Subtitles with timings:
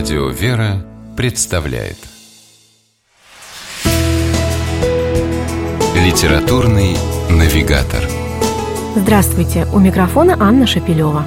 [0.00, 0.82] Радио «Вера»
[1.14, 1.98] представляет
[5.94, 6.96] Литературный
[7.28, 8.02] навигатор
[8.96, 9.66] Здравствуйте!
[9.74, 11.22] У микрофона Анна Шапилева.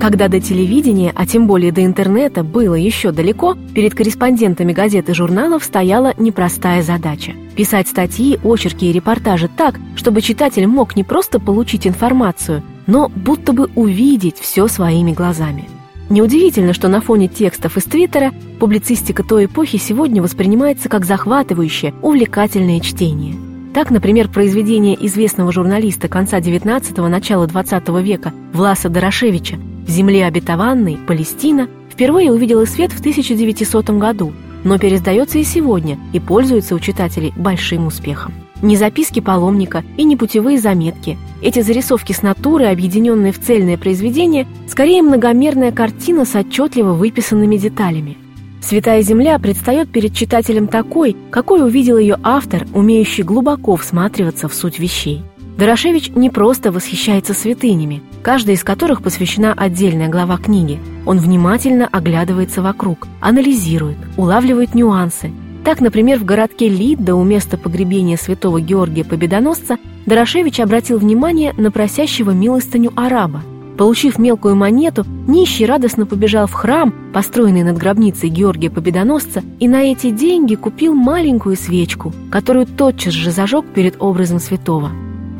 [0.00, 5.12] Когда до телевидения, а тем более до интернета, было еще далеко, перед корреспондентами газет и
[5.12, 11.40] журналов стояла непростая задача– писать статьи, очерки и репортажи так, чтобы читатель мог не просто
[11.40, 15.64] получить информацию, но будто бы увидеть все своими глазами.
[16.10, 22.80] Неудивительно, что на фоне текстов из Твиттера публицистика той эпохи сегодня воспринимается как захватывающее, увлекательное
[22.80, 23.36] чтение.
[23.72, 30.98] Так, например, произведение известного журналиста конца XIX– начала XX века Власа Дорошевича в земле обетованной,
[31.06, 34.32] Палестина, впервые увидела свет в 1900 году,
[34.64, 38.34] но пересдается и сегодня и пользуется у читателей большим успехом.
[38.62, 41.18] Не записки паломника и не путевые заметки.
[41.42, 48.18] Эти зарисовки с натуры, объединенные в цельное произведение, скорее многомерная картина с отчетливо выписанными деталями.
[48.62, 54.78] «Святая земля» предстает перед читателем такой, какой увидел ее автор, умеющий глубоко всматриваться в суть
[54.78, 55.22] вещей.
[55.56, 60.78] Дорошевич не просто восхищается святынями, каждая из которых посвящена отдельная глава книги.
[61.04, 65.30] Он внимательно оглядывается вокруг, анализирует, улавливает нюансы.
[65.64, 71.70] Так, например, в городке Лидда у места погребения святого Георгия Победоносца Дорошевич обратил внимание на
[71.70, 73.42] просящего милостыню араба.
[73.76, 79.82] Получив мелкую монету, нищий радостно побежал в храм, построенный над гробницей Георгия Победоносца, и на
[79.82, 84.90] эти деньги купил маленькую свечку, которую тотчас же зажег перед образом святого.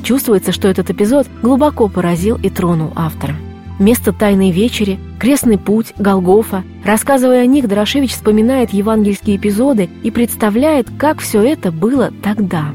[0.02, 3.34] Чувствуется, что этот эпизод глубоко поразил и тронул автора.
[3.80, 6.64] Место Тайной Вечери, Крестный путь, Голгофа.
[6.84, 12.74] Рассказывая о них, Дорошевич вспоминает евангельские эпизоды и представляет, как все это было тогда.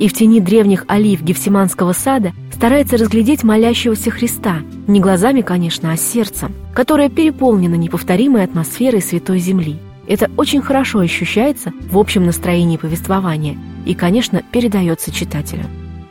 [0.00, 5.96] И в тени древних олив Гефсиманского сада старается разглядеть молящегося Христа, не глазами, конечно, а
[5.98, 9.76] сердцем, которое переполнено неповторимой атмосферой Святой Земли.
[10.08, 15.64] Это очень хорошо ощущается в общем настроении повествования и, конечно, передается читателю.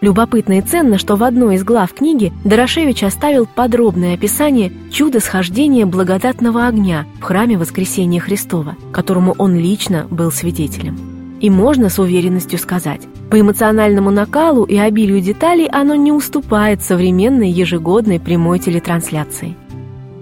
[0.06, 5.88] Любопытно и ценно, что в одной из глав книги Дорошевич оставил подробное описание чуда схождения
[5.88, 10.96] благодатного огня в храме Воскресения Христова, которому он лично был свидетелем.
[11.42, 13.02] И можно с уверенностью сказать,
[13.32, 19.56] по эмоциональному накалу и обилию деталей оно не уступает современной ежегодной прямой телетрансляции.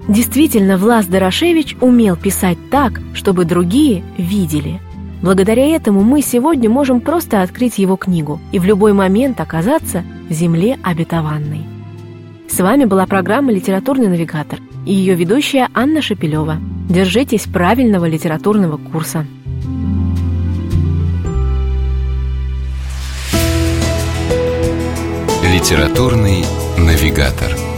[0.08, 4.80] Действительно, Влас Дорошевич умел писать так, чтобы другие видели–
[5.24, 10.34] Благодаря этому мы сегодня можем просто открыть его книгу и в любой момент оказаться в
[10.34, 11.62] земле обетованной.
[12.50, 16.58] С вами была программа «Литературный навигатор» и ее ведущая Анна Шапилева.
[16.90, 19.26] Держитесь правильного литературного курса.
[25.54, 26.44] «Литературный
[26.78, 27.73] навигатор»